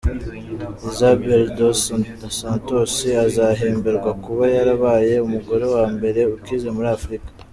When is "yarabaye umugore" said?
4.55-5.65